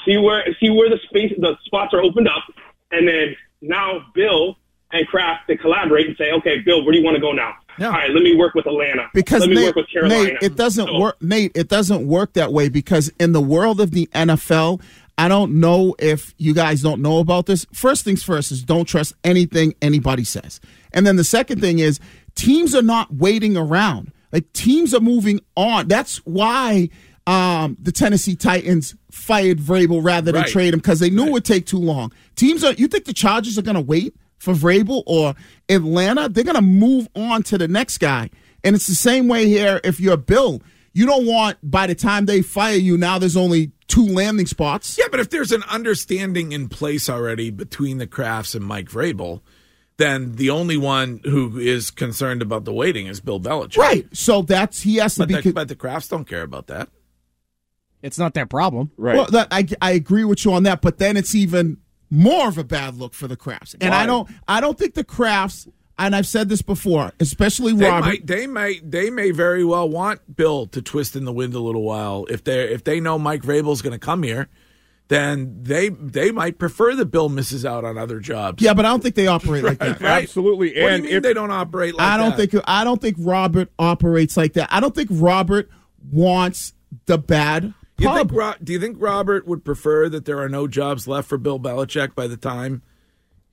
see 0.05 0.17
where 0.17 0.43
see 0.59 0.69
where 0.69 0.89
the 0.89 0.99
space 1.09 1.33
the 1.37 1.55
spots 1.65 1.93
are 1.93 2.01
opened 2.01 2.27
up, 2.27 2.43
and 2.91 3.07
then 3.07 3.35
now 3.61 4.05
Bill 4.13 4.57
and 4.91 5.05
Kraft 5.07 5.47
they 5.47 5.55
collaborate 5.57 6.07
and 6.07 6.17
say, 6.17 6.31
okay, 6.31 6.59
Bill, 6.59 6.83
where 6.83 6.93
do 6.93 6.99
you 6.99 7.03
want 7.05 7.15
to 7.15 7.21
go 7.21 7.31
now? 7.31 7.53
Yeah. 7.77 7.87
All 7.87 7.93
right, 7.93 8.09
let 8.11 8.23
me 8.23 8.35
work 8.35 8.55
with 8.55 8.65
Atlanta. 8.65 9.07
because 9.13 9.41
let 9.41 9.49
me 9.49 9.55
Nate, 9.55 9.65
work 9.67 9.75
with 9.75 9.89
Carolina. 9.91 10.23
Nate, 10.33 10.37
it 10.41 10.55
doesn't 10.55 10.87
So- 10.87 10.99
work. 10.99 11.21
Nate, 11.21 11.51
it 11.55 11.69
doesn't 11.69 12.05
work 12.07 12.33
that 12.33 12.51
way 12.51 12.67
because 12.69 13.09
in 13.19 13.31
the 13.31 13.39
world 13.41 13.79
of 13.79 13.91
the 13.91 14.07
NFL, 14.13 14.81
I 15.17 15.27
don't 15.27 15.59
know 15.59 15.95
if 15.99 16.33
you 16.37 16.53
guys 16.53 16.81
don't 16.81 17.01
know 17.01 17.19
about 17.19 17.45
this. 17.45 17.65
First 17.73 18.03
things 18.05 18.23
first 18.23 18.51
is 18.51 18.63
don't 18.63 18.85
trust 18.85 19.13
anything 19.23 19.75
anybody 19.81 20.23
says, 20.23 20.59
and 20.93 21.05
then 21.05 21.15
the 21.17 21.23
second 21.23 21.61
thing 21.61 21.79
is 21.79 21.99
teams 22.35 22.73
are 22.73 22.81
not 22.81 23.13
waiting 23.13 23.55
around. 23.55 24.11
Like 24.33 24.51
teams 24.53 24.93
are 24.93 24.99
moving 24.99 25.39
on. 25.55 25.87
That's 25.87 26.17
why 26.25 26.89
um, 27.29 27.77
the 27.79 27.91
Tennessee 27.91 28.35
Titans 28.35 28.95
fired 29.11 29.59
Vrabel 29.59 30.03
rather 30.03 30.31
than 30.31 30.41
Right. 30.41 30.51
trade 30.51 30.73
him 30.73 30.79
because 30.79 30.99
they 30.99 31.09
knew 31.09 31.27
it 31.27 31.31
would 31.31 31.45
take 31.45 31.65
too 31.65 31.77
long. 31.77 32.11
Teams 32.35 32.63
are. 32.63 32.73
You 32.73 32.87
think 32.87 33.05
the 33.05 33.13
Chargers 33.13 33.57
are 33.57 33.61
going 33.61 33.75
to 33.75 33.81
wait 33.81 34.15
for 34.39 34.53
Vrabel 34.53 35.03
or 35.05 35.35
Atlanta? 35.69 36.27
They're 36.29 36.43
going 36.43 36.55
to 36.55 36.61
move 36.61 37.07
on 37.15 37.43
to 37.43 37.57
the 37.57 37.67
next 37.67 37.99
guy. 37.99 38.29
And 38.63 38.75
it's 38.75 38.87
the 38.87 38.95
same 38.95 39.27
way 39.27 39.47
here. 39.47 39.79
If 39.83 39.99
you're 39.99 40.17
Bill, 40.17 40.61
you 40.93 41.05
don't 41.05 41.25
want 41.25 41.57
by 41.61 41.87
the 41.87 41.95
time 41.95 42.25
they 42.25 42.41
fire 42.41 42.75
you, 42.75 42.97
now 42.97 43.19
there's 43.19 43.37
only 43.37 43.71
two 43.87 44.05
landing 44.05 44.45
spots. 44.47 44.97
Yeah, 44.97 45.05
but 45.11 45.19
if 45.19 45.29
there's 45.29 45.51
an 45.51 45.63
understanding 45.69 46.51
in 46.51 46.67
place 46.67 47.09
already 47.09 47.51
between 47.51 47.99
the 47.99 48.07
Krafts 48.07 48.55
and 48.55 48.65
Mike 48.65 48.89
Vrabel, 48.89 49.41
then 49.97 50.35
the 50.35 50.49
only 50.49 50.77
one 50.77 51.19
who 51.25 51.57
is 51.59 51.91
concerned 51.91 52.41
about 52.41 52.65
the 52.65 52.73
waiting 52.73 53.07
is 53.07 53.19
Bill 53.19 53.39
Belichick. 53.39 53.77
Right. 53.77 54.07
So 54.15 54.41
that's 54.41 54.81
he 54.81 54.95
has 54.97 55.15
to 55.15 55.21
But 55.21 55.27
be. 55.27 55.41
the, 55.41 55.51
but 55.53 55.67
the 55.67 55.75
Krafts 55.75 56.09
don't 56.09 56.25
care 56.25 56.43
about 56.43 56.67
that. 56.67 56.89
It's 58.01 58.17
not 58.17 58.33
their 58.33 58.45
problem. 58.45 58.91
Right. 58.97 59.15
Well, 59.15 59.25
that, 59.27 59.47
I 59.51 59.67
I 59.81 59.91
agree 59.91 60.23
with 60.23 60.45
you 60.45 60.53
on 60.53 60.63
that, 60.63 60.81
but 60.81 60.97
then 60.99 61.17
it's 61.17 61.35
even 61.35 61.77
more 62.09 62.47
of 62.47 62.57
a 62.57 62.63
bad 62.63 62.95
look 62.95 63.13
for 63.13 63.27
the 63.27 63.37
Krafts. 63.37 63.75
And 63.81 63.93
I 63.93 64.05
don't 64.05 64.29
I 64.47 64.61
don't 64.61 64.77
think 64.77 64.93
the 64.95 65.03
Krafts. 65.03 65.67
And 66.01 66.15
I've 66.15 66.27
said 66.27 66.47
this 66.47 66.61
before, 66.61 67.11
especially 67.19 67.73
They 67.73 67.89
Robert. 67.89 68.05
might, 68.05 68.25
they 68.25 68.47
might, 68.47 68.89
they 68.89 69.09
may 69.09 69.31
very 69.31 69.65
well 69.65 69.89
want 69.89 70.33
Bill 70.33 70.65
to 70.67 70.81
twist 70.81 71.13
in 71.17 71.25
the 71.25 71.33
wind 71.33 71.53
a 71.53 71.59
little 71.59 71.83
while. 71.83 72.25
If 72.29 72.45
they 72.45 72.71
if 72.71 72.85
they 72.85 73.01
know 73.01 73.19
Mike 73.19 73.41
Vrabel's 73.41 73.81
going 73.81 73.91
to 73.91 73.99
come 73.99 74.23
here, 74.23 74.47
then 75.09 75.57
they 75.61 75.89
they 75.89 76.31
might 76.31 76.57
prefer 76.57 76.95
that 76.95 77.07
Bill 77.07 77.27
misses 77.27 77.65
out 77.65 77.83
on 77.83 77.97
other 77.97 78.21
jobs. 78.21 78.63
Yeah, 78.63 78.73
but 78.73 78.85
I 78.85 78.89
don't 78.91 79.03
think 79.03 79.15
they 79.15 79.27
operate 79.27 79.65
like 79.65 79.77
that. 79.79 79.99
Right? 79.99 80.23
Absolutely. 80.23 80.67
What 80.69 80.73
do 80.75 80.79
you 80.79 80.87
And 80.87 81.03
mean 81.03 81.13
if- 81.15 81.23
they 81.23 81.33
don't 81.33 81.51
operate 81.51 81.95
like 81.95 82.07
I 82.07 82.15
don't 82.15 82.37
that? 82.37 82.49
think 82.49 82.63
I 82.65 82.85
don't 82.85 83.01
think 83.01 83.17
Robert 83.19 83.69
operates 83.77 84.37
like 84.37 84.53
that. 84.53 84.69
I 84.71 84.79
don't 84.79 84.95
think 84.95 85.09
Robert 85.11 85.69
wants 86.13 86.73
the 87.07 87.17
bad 87.17 87.73
You 87.99 88.13
think, 88.15 88.31
Ro- 88.31 88.53
do 88.63 88.73
you 88.73 88.79
think 88.79 88.97
Robert 88.99 89.47
would 89.47 89.63
prefer 89.65 90.09
that 90.09 90.25
there 90.25 90.39
are 90.39 90.49
no 90.49 90.67
jobs 90.67 91.07
left 91.07 91.27
for 91.27 91.37
Bill 91.37 91.59
Belichick 91.59 92.15
by 92.15 92.27
the 92.27 92.37
time 92.37 92.81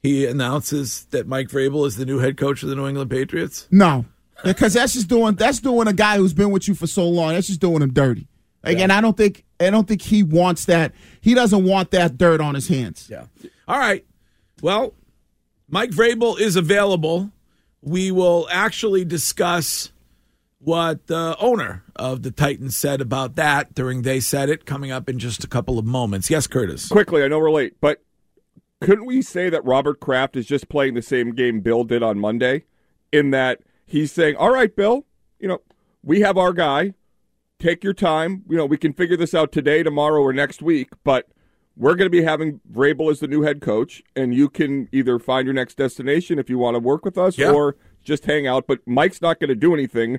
he 0.03 0.26
announces 0.26 1.07
that 1.07 1.26
Mike 1.26 1.49
Vrabel 1.49 1.87
is 1.87 1.97
the 1.97 2.07
new 2.07 2.19
head 2.19 2.37
coach 2.37 2.62
of 2.62 2.69
the 2.69 2.76
New 2.76 2.87
England 2.87 3.11
Patriots? 3.11 3.67
no, 3.71 4.05
because 4.45 4.75
that's 4.75 4.93
just 4.93 5.09
doing 5.09 5.35
that's 5.35 5.61
doing 5.61 5.88
a 5.88 5.93
guy 5.93 6.19
who's 6.19 6.35
been 6.35 6.50
with 6.50 6.69
you 6.69 6.75
for 6.75 6.87
so 6.87 7.09
long. 7.09 7.33
That's 7.35 7.47
just 7.47 7.61
doing 7.61 7.83
him 7.83 7.93
dirty. 7.93 8.29
Like, 8.62 8.79
And 8.79 8.93
I 8.93 9.00
don't 9.00 9.17
think 9.17 9.45
I 9.59 9.71
don't 9.71 9.88
think 9.88 10.03
he 10.03 10.23
wants 10.23 10.67
that. 10.67 10.93
He 11.21 11.35
doesn't 11.35 11.65
want 11.65 11.91
that 11.93 12.19
dirt 12.19 12.41
on 12.41 12.55
his 12.55 12.69
hands. 12.69 13.09
Yeah. 13.11 13.26
All 13.67 13.79
right. 13.79 14.05
Well, 14.61 14.93
Mike 15.69 15.91
Vrabel 15.91 16.38
is 16.38 16.57
available. 16.57 17.31
We 17.81 18.11
will 18.11 18.47
actually 18.50 19.05
discuss 19.05 19.91
what 20.59 21.07
the 21.07 21.37
owner 21.39 21.85
of 21.97 22.23
the 22.23 22.31
Titans 22.31 22.77
said 22.77 23.01
about 23.01 23.37
that 23.37 23.75
during 23.75 24.03
They 24.03 24.21
Said 24.21 24.49
It 24.49 24.65
coming 24.67 24.91
up 24.91 25.09
in 25.09 25.19
just 25.19 25.45
a 25.45 25.49
couple 25.49 25.79
of 25.79 25.85
moments. 25.85 26.31
Yes, 26.31 26.47
Curtis. 26.47 26.89
quickly, 26.89 27.23
I 27.23 27.29
know 27.29 27.39
we're 27.39 27.51
late, 27.51 27.75
but 27.81 28.03
couldn't 28.81 29.07
we 29.07 29.23
say 29.23 29.49
that 29.51 29.65
Robert 29.65 30.01
Kraft 30.01 30.37
is 30.37 30.47
just 30.47 30.69
playing 30.69 30.95
the 30.95 31.03
same 31.03 31.35
game 31.35 31.61
Bill 31.61 31.85
did 31.85 32.03
on 32.03 32.19
Monday? 32.19 32.65
In 33.13 33.31
that 33.31 33.61
he's 33.87 34.13
saying, 34.13 34.37
All 34.37 34.51
right, 34.53 34.75
Bill, 34.75 35.07
you 35.39 35.49
know, 35.49 35.61
we 36.03 36.21
have 36.21 36.37
our 36.37 36.53
guy. 36.53 36.95
Take 37.59 37.83
your 37.85 37.95
time. 37.95 38.43
You 38.51 38.57
know, 38.57 38.67
we 38.67 38.77
can 38.77 38.93
figure 38.93 39.17
this 39.17 39.33
out 39.33 39.53
today, 39.53 39.83
tomorrow, 39.83 40.21
or 40.21 40.33
next 40.33 40.61
week, 40.61 40.91
but 41.05 41.29
we're 41.77 41.95
going 41.95 42.07
to 42.07 42.11
be 42.11 42.23
having 42.23 42.61
Vrabel 42.71 43.11
as 43.11 43.21
the 43.21 43.29
new 43.29 43.43
head 43.43 43.61
coach, 43.63 44.03
and 44.15 44.35
you 44.35 44.49
can 44.49 44.89
either 44.93 45.19
find 45.19 45.47
your 45.47 45.55
next 45.55 45.77
destination 45.77 46.39
if 46.39 46.51
you 46.51 46.59
want 46.59 46.75
to 46.75 46.79
work 46.81 47.05
with 47.05 47.17
us 47.17 47.39
Yeah. 47.39 47.53
or 47.53 47.77
just 48.03 48.27
hang 48.27 48.47
out. 48.47 48.67
But 48.67 48.81
Mike's 48.87 49.23
not 49.23 49.41
going 49.41 49.49
to 49.49 49.55
do 49.55 49.73
anything 49.73 50.19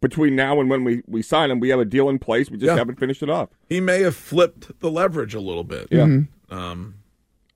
between 0.00 0.36
now 0.36 0.60
and 0.60 0.68
when 0.68 0.84
we, 0.84 1.02
we 1.06 1.22
sign 1.22 1.50
him. 1.50 1.60
We 1.60 1.68
have 1.70 1.80
a 1.80 1.84
deal 1.84 2.08
in 2.08 2.18
place. 2.18 2.50
We 2.50 2.58
just 2.58 2.68
Yeah. 2.68 2.76
haven't 2.76 2.98
finished 2.98 3.22
it 3.22 3.30
off. 3.30 3.48
He 3.68 3.80
may 3.80 4.02
have 4.02 4.16
flipped 4.16 4.80
the 4.80 4.90
leverage 4.90 5.34
a 5.34 5.40
little 5.40 5.64
bit. 5.64 5.88
Yeah. 5.90 6.20
Um, 6.50 6.94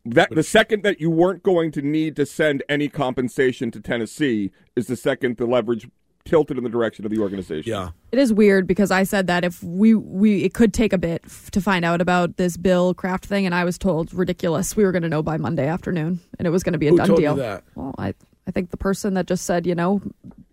That 0.07 0.31
the 0.31 0.43
second 0.43 0.83
that 0.83 1.01
you 1.01 1.11
weren't 1.11 1.43
going 1.43 1.71
to 1.73 1.83
need 1.83 2.17
to 2.17 2.25
send 2.25 2.63
any 2.69 2.89
compensation 2.89 3.71
to 3.73 3.81
Tennessee 3.81 4.51
is 4.75 4.87
the 4.87 4.97
second 4.97 5.37
the 5.37 5.45
leverage 5.47 5.89
tilted 6.25 6.57
in 6.59 6.65
the 6.65 6.71
direction 6.71 7.05
of 7.05 7.11
the 7.11 7.19
organization. 7.19 7.71
yeah. 7.71 7.91
It 8.13 8.19
is 8.19 8.33
weird 8.33 8.67
because 8.67 8.91
I 8.91 9.03
said 9.05 9.27
that 9.27 9.45
if 9.45 9.63
we 9.63 9.95
we 9.95 10.45
it 10.45 10.55
could 10.55 10.73
take 10.73 10.93
a 10.93 10.99
bit 10.99 11.23
f- 11.25 11.51
to 11.51 11.61
find 11.61 11.85
out 11.85 12.01
about 12.01 12.37
this 12.39 12.57
Bill 12.57 12.95
Kraft 12.95 13.27
thing, 13.27 13.45
and 13.47 13.55
I 13.55 13.65
was 13.65 13.77
told 13.79 14.13
ridiculous. 14.15 14.77
We 14.77 14.85
were 14.85 14.93
going 14.93 15.03
to 15.03 15.09
know 15.09 15.23
by 15.23 15.37
Monday 15.37 15.67
afternoon, 15.67 16.21
and 16.39 16.47
it 16.47 16.51
was 16.51 16.63
going 16.63 16.73
to 16.75 16.79
be 16.79 16.89
a 16.89 16.91
Who 16.91 16.97
done 16.99 17.07
told 17.09 17.19
you 17.21 17.27
deal. 17.27 17.37
that? 17.37 17.65
Well, 17.75 17.95
I 17.99 18.15
I 18.47 18.51
think 18.53 18.71
the 18.71 18.77
person 18.77 19.15
that 19.15 19.27
just 19.27 19.45
said, 19.45 19.67
you 19.67 19.75
know, 19.75 20.01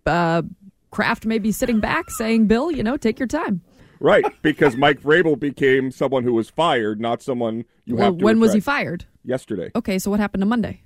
uh, 0.06 0.42
Kraft 0.90 1.26
may 1.26 1.38
be 1.38 1.52
sitting 1.52 1.80
back 1.80 2.10
saying, 2.10 2.46
Bill, 2.46 2.70
you 2.70 2.82
know, 2.82 2.96
take 2.96 3.18
your 3.18 3.28
time. 3.28 3.62
Right, 4.00 4.24
because 4.42 4.76
Mike 4.76 5.00
Vrabel 5.00 5.38
became 5.38 5.90
someone 5.90 6.22
who 6.22 6.32
was 6.32 6.48
fired, 6.48 7.00
not 7.00 7.20
someone 7.20 7.64
you 7.84 7.96
Well, 7.96 8.04
have 8.06 8.18
to 8.18 8.24
when 8.24 8.38
was 8.38 8.52
he 8.52 8.60
fired? 8.60 9.06
Yesterday. 9.24 9.70
Okay, 9.74 9.98
so 9.98 10.10
what 10.10 10.20
happened 10.20 10.42
to 10.42 10.46
Monday? 10.46 10.82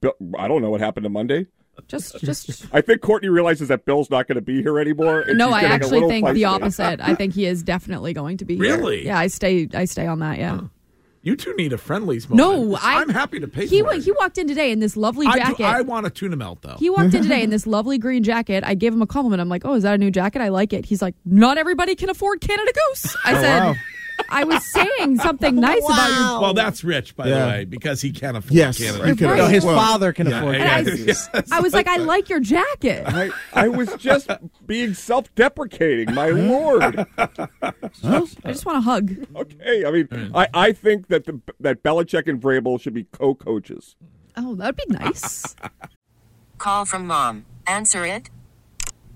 Bill, 0.00 0.14
I 0.38 0.46
don't 0.46 0.62
know 0.62 0.70
what 0.70 0.80
happened 0.80 1.04
to 1.04 1.10
Monday. 1.10 1.46
Just 1.88 2.20
just 2.20 2.66
I 2.72 2.80
think 2.80 3.00
Courtney 3.00 3.28
realizes 3.28 3.68
that 3.68 3.84
Bill's 3.84 4.10
not 4.10 4.28
going 4.28 4.36
to 4.36 4.42
be 4.42 4.62
here 4.62 4.78
anymore. 4.78 5.20
and 5.22 5.38
no, 5.38 5.50
I 5.50 5.62
actually 5.62 5.92
little 5.92 6.10
think 6.10 6.28
the 6.32 6.44
opposite. 6.44 7.00
I 7.00 7.14
think 7.14 7.34
he 7.34 7.46
is 7.46 7.62
definitely 7.62 8.12
going 8.12 8.36
to 8.38 8.44
be 8.44 8.56
here. 8.56 8.76
Really? 8.76 9.06
Yeah, 9.06 9.18
I 9.18 9.26
stay 9.28 9.68
I 9.74 9.86
stay 9.86 10.06
on 10.06 10.18
that. 10.20 10.38
Yeah. 10.38 10.60
You 11.22 11.36
two 11.36 11.54
need 11.54 11.74
a 11.74 11.78
friendlies 11.78 12.28
moment. 12.30 12.70
No, 12.70 12.78
I, 12.80 13.02
am 13.02 13.10
happy 13.10 13.40
to 13.40 13.48
pay 13.48 13.66
He 13.66 13.82
for 13.82 13.92
it. 13.92 14.02
he 14.02 14.12
walked 14.12 14.38
in 14.38 14.48
today 14.48 14.72
in 14.72 14.78
this 14.78 14.96
lovely 14.96 15.26
I, 15.26 15.36
jacket. 15.36 15.58
do, 15.58 15.64
I 15.64 15.82
want 15.82 16.06
a 16.06 16.10
tuna 16.10 16.34
melt, 16.36 16.62
though. 16.62 16.76
He 16.78 16.88
walked 16.88 17.12
in 17.12 17.22
today 17.22 17.42
in 17.42 17.50
this 17.50 17.66
lovely 17.66 17.98
green 17.98 18.22
jacket. 18.22 18.64
I 18.64 18.74
gave 18.74 18.94
him 18.94 19.02
a 19.02 19.06
compliment. 19.06 19.42
I'm 19.42 19.48
like, 19.50 19.66
"Oh, 19.66 19.74
is 19.74 19.82
that 19.82 19.94
a 19.94 19.98
new 19.98 20.10
jacket? 20.10 20.40
I 20.40 20.48
like 20.48 20.72
it." 20.72 20.86
He's 20.86 21.02
like, 21.02 21.14
"Not 21.26 21.58
everybody 21.58 21.94
can 21.94 22.08
afford 22.08 22.40
Canada 22.40 22.72
Goose." 22.72 23.16
I 23.24 23.32
oh, 23.32 23.40
said, 23.42 23.60
wow. 23.60 23.74
"I 24.28 24.44
was 24.44 24.64
saying 24.66 25.18
something 25.18 25.56
nice 25.56 25.82
about 25.84 26.08
your." 26.10 26.40
well, 26.40 26.54
that's 26.54 26.84
rich, 26.84 27.16
by 27.16 27.26
Yeah. 27.28 27.38
the 27.44 27.46
way, 27.50 27.64
because 27.64 28.00
he 28.02 28.12
can't 28.12 28.36
afford 28.36 28.52
Yes, 28.52 28.78
Canada. 28.78 29.14
he 29.14 29.24
Right. 29.24 29.36
No, 29.38 29.46
his 29.46 29.64
well, 29.64 29.76
father 29.76 30.12
can 30.12 30.28
yeah. 30.28 30.38
afford 30.38 30.56
Yeah, 30.56 30.78
it. 30.80 30.88
I- 30.88 30.92
yes. 30.94 31.28
I 31.50 31.60
was 31.60 31.72
like, 31.72 31.86
"I 31.88 31.96
like 31.96 32.28
your 32.28 32.40
jacket." 32.40 33.04
I, 33.06 33.30
I 33.52 33.68
was 33.68 33.92
just 33.94 34.30
being 34.66 34.94
self-deprecating, 34.94 36.14
my 36.14 36.28
lord. 36.30 37.06
I 37.18 37.72
just 38.46 38.66
want 38.66 38.78
a 38.78 38.80
hug. 38.80 39.16
Okay, 39.36 39.84
I 39.84 39.90
mean, 39.90 40.08
I, 40.34 40.48
I 40.52 40.72
think 40.72 41.08
that 41.08 41.24
the 41.26 41.40
that 41.60 41.82
Belichick 41.82 42.28
and 42.28 42.40
Vrabel 42.40 42.80
should 42.80 42.94
be 42.94 43.04
co-coaches. 43.04 43.96
Oh, 44.36 44.54
that'd 44.54 44.76
be 44.76 44.84
nice. 44.88 45.54
Call 46.58 46.84
from 46.84 47.06
mom. 47.06 47.46
Answer 47.66 48.04
it. 48.04 48.30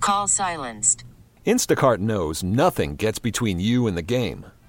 Call 0.01 0.29
silenced. 0.29 1.05
Instacart 1.47 1.99
knows 1.99 2.43
nothing 2.43 2.97
gets 2.97 3.19
between 3.19 3.61
you 3.61 3.87
and 3.87 3.97
the 3.97 4.03
game. 4.03 4.47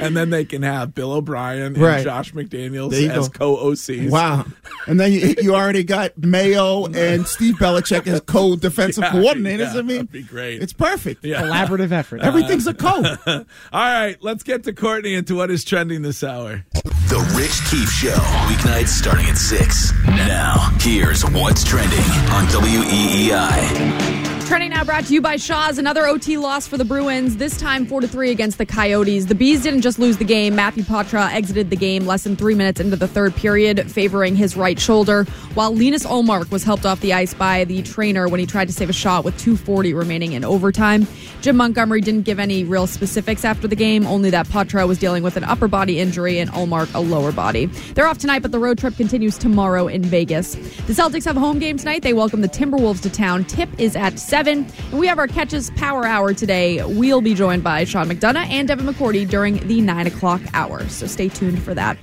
and 0.00 0.16
then 0.16 0.30
they 0.30 0.44
can 0.44 0.62
have 0.62 0.94
Bill 0.94 1.12
O'Brien 1.12 1.62
and 1.62 1.78
Right. 1.78 2.04
Josh 2.04 2.32
McDaniels 2.32 2.92
as 3.10 3.28
co-OCs. 3.28 4.10
Wow. 4.10 4.44
And 4.86 4.98
then 4.98 5.12
you, 5.12 5.34
you 5.40 5.54
already 5.54 5.84
got 5.84 6.16
Mayo 6.18 6.86
and 6.86 7.26
Steve 7.26 7.56
Belichick 7.56 8.06
as 8.06 8.20
co-defensive 8.20 9.02
Yeah, 9.04 9.12
coordinators. 9.12 9.74
yeah, 9.74 9.78
I 9.78 9.82
mean, 9.82 9.96
that'd 9.96 10.12
be 10.12 10.22
great. 10.22 10.62
It's 10.62 10.72
perfect. 10.72 11.24
Yeah. 11.24 11.42
Collaborative 11.42 11.92
effort. 11.92 12.20
Uh, 12.22 12.26
Everything's 12.26 12.66
a 12.66 12.74
co. 12.74 13.02
All 13.26 13.44
right, 13.72 14.16
let's 14.22 14.42
get 14.42 14.64
to 14.64 14.72
Courtney 14.72 15.14
into 15.14 15.36
what 15.36 15.50
is 15.50 15.64
trending 15.64 16.02
this 16.02 16.22
hour. 16.24 16.64
The 16.74 17.18
Rich 17.36 17.70
Keefe 17.70 17.90
Show, 17.90 18.14
weeknights 18.48 18.88
starting 18.88 19.26
at 19.26 19.36
6. 19.36 19.92
Now, 20.06 20.70
here's 20.80 21.22
what's 21.24 21.62
trending 21.64 21.98
on 22.30 22.44
E 22.44 23.28
WEEI. 23.28 24.21
Trending 24.52 24.68
now 24.72 24.84
brought 24.84 25.06
to 25.06 25.14
you 25.14 25.22
by 25.22 25.36
Shaw's. 25.36 25.78
Another 25.78 26.06
OT 26.06 26.36
loss 26.36 26.66
for 26.66 26.76
the 26.76 26.84
Bruins, 26.84 27.38
this 27.38 27.56
time 27.56 27.86
4 27.86 28.02
to 28.02 28.06
3 28.06 28.30
against 28.30 28.58
the 28.58 28.66
Coyotes. 28.66 29.24
The 29.24 29.34
Bees 29.34 29.62
didn't 29.62 29.80
just 29.80 29.98
lose 29.98 30.18
the 30.18 30.26
game. 30.26 30.54
Matthew 30.54 30.82
Poitras 30.82 31.32
exited 31.32 31.70
the 31.70 31.76
game 31.76 32.04
less 32.04 32.24
than 32.24 32.36
three 32.36 32.54
minutes 32.54 32.78
into 32.78 32.94
the 32.96 33.08
third 33.08 33.34
period, 33.34 33.90
favoring 33.90 34.36
his 34.36 34.54
right 34.54 34.78
shoulder, 34.78 35.24
while 35.54 35.74
Linus 35.74 36.04
Ullmark 36.04 36.50
was 36.50 36.64
helped 36.64 36.84
off 36.84 37.00
the 37.00 37.14
ice 37.14 37.32
by 37.32 37.64
the 37.64 37.80
trainer 37.80 38.28
when 38.28 38.40
he 38.40 38.44
tried 38.44 38.68
to 38.68 38.74
save 38.74 38.90
a 38.90 38.92
shot 38.92 39.24
with 39.24 39.40
2.40 39.40 39.96
remaining 39.96 40.32
in 40.34 40.44
overtime. 40.44 41.06
Jim 41.40 41.56
Montgomery 41.56 42.02
didn't 42.02 42.22
give 42.22 42.38
any 42.38 42.62
real 42.62 42.86
specifics 42.86 43.46
after 43.46 43.66
the 43.66 43.74
game, 43.74 44.06
only 44.06 44.28
that 44.28 44.46
Poitras 44.48 44.86
was 44.86 44.98
dealing 44.98 45.22
with 45.22 45.38
an 45.38 45.44
upper 45.44 45.66
body 45.66 45.98
injury 45.98 46.38
and 46.38 46.50
Ullmark 46.50 46.94
a 46.94 47.00
lower 47.00 47.32
body. 47.32 47.66
They're 47.94 48.06
off 48.06 48.18
tonight, 48.18 48.42
but 48.42 48.52
the 48.52 48.58
road 48.58 48.76
trip 48.76 48.96
continues 48.98 49.38
tomorrow 49.38 49.88
in 49.88 50.02
Vegas. 50.02 50.54
The 50.54 50.92
Celtics 50.92 51.24
have 51.24 51.38
a 51.38 51.40
home 51.40 51.58
game 51.58 51.78
tonight. 51.78 52.02
They 52.02 52.12
welcome 52.12 52.42
the 52.42 52.50
Timberwolves 52.50 53.00
to 53.00 53.08
town. 53.08 53.46
Tip 53.46 53.70
is 53.78 53.96
at 53.96 54.20
7. 54.42 54.66
And 54.90 54.98
we 54.98 55.06
have 55.06 55.20
our 55.20 55.28
Catches 55.28 55.70
Power 55.76 56.04
Hour 56.04 56.34
today. 56.34 56.82
We'll 56.84 57.20
be 57.20 57.32
joined 57.32 57.62
by 57.62 57.84
Sean 57.84 58.08
McDonough 58.08 58.48
and 58.48 58.66
Devin 58.66 58.86
McCourty 58.86 59.28
during 59.28 59.64
the 59.68 59.80
9 59.80 60.08
o'clock 60.08 60.40
hour. 60.52 60.88
So 60.88 61.06
stay 61.06 61.28
tuned 61.28 61.62
for 61.62 61.74
that. 61.74 61.96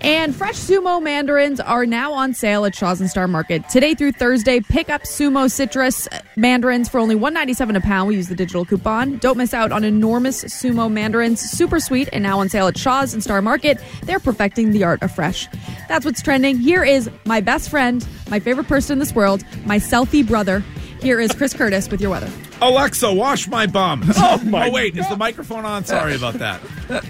And 0.00 0.36
fresh 0.36 0.56
sumo 0.56 1.02
mandarins 1.02 1.60
are 1.60 1.86
now 1.86 2.12
on 2.12 2.34
sale 2.34 2.66
at 2.66 2.74
Shaw's 2.74 3.00
and 3.00 3.08
Star 3.08 3.26
Market. 3.26 3.66
Today 3.70 3.94
through 3.94 4.12
Thursday, 4.12 4.60
pick 4.60 4.90
up 4.90 5.04
sumo 5.04 5.50
citrus 5.50 6.06
mandarins 6.36 6.90
for 6.90 6.98
only 6.98 7.16
$1.97 7.16 7.78
a 7.78 7.80
pound. 7.80 8.08
We 8.08 8.16
use 8.16 8.28
the 8.28 8.34
digital 8.34 8.66
coupon. 8.66 9.16
Don't 9.16 9.38
miss 9.38 9.54
out 9.54 9.72
on 9.72 9.84
enormous 9.84 10.44
sumo 10.44 10.92
mandarins, 10.92 11.40
super 11.40 11.80
sweet, 11.80 12.10
and 12.12 12.22
now 12.22 12.40
on 12.40 12.50
sale 12.50 12.66
at 12.66 12.76
Shaw's 12.76 13.14
and 13.14 13.22
Star 13.22 13.40
Market. 13.40 13.78
They're 14.02 14.20
perfecting 14.20 14.72
the 14.72 14.84
art 14.84 15.02
of 15.02 15.10
fresh. 15.14 15.48
That's 15.88 16.04
what's 16.04 16.20
trending. 16.20 16.58
Here 16.58 16.84
is 16.84 17.08
my 17.24 17.40
best 17.40 17.70
friend, 17.70 18.06
my 18.28 18.38
favorite 18.38 18.68
person 18.68 18.94
in 18.94 18.98
this 18.98 19.14
world, 19.14 19.42
my 19.64 19.78
selfie 19.78 20.26
brother. 20.26 20.62
Here 21.04 21.20
is 21.20 21.32
Chris 21.32 21.52
Curtis 21.52 21.90
with 21.90 22.00
your 22.00 22.08
weather. 22.10 22.30
Alexa, 22.62 23.12
wash 23.12 23.46
my 23.46 23.66
bum. 23.66 24.02
Oh, 24.16 24.42
my 24.42 24.68
oh, 24.68 24.72
wait, 24.72 24.96
is 24.96 25.06
the 25.06 25.16
microphone 25.16 25.66
on? 25.66 25.84
Sorry 25.84 26.16
about 26.16 26.34
that. 26.34 26.62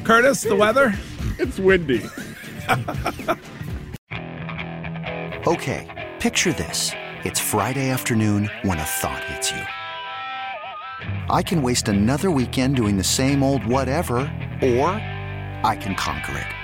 Curtis, 0.02 0.42
the 0.42 0.56
weather? 0.56 0.92
It's 1.38 1.60
windy. 1.60 2.02
Okay, 5.46 6.10
picture 6.20 6.54
this. 6.54 6.92
It's 7.24 7.38
Friday 7.38 7.90
afternoon 7.90 8.50
when 8.62 8.78
a 8.78 8.82
thought 8.82 9.22
hits 9.24 9.50
you. 9.50 9.60
I 11.28 11.42
can 11.42 11.60
waste 11.60 11.86
another 11.86 12.30
weekend 12.30 12.76
doing 12.76 12.96
the 12.96 13.04
same 13.04 13.42
old 13.42 13.66
whatever, 13.66 14.16
or 14.62 14.88
I 15.62 15.76
can 15.78 15.94
conquer 15.96 16.38
it. 16.38 16.63